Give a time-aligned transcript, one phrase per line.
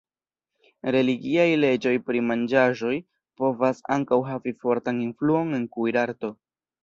[0.93, 2.93] Religiaj leĝoj pri manĝaĵoj
[3.41, 6.33] povas ankaŭ havi fortan influon en kuirarto.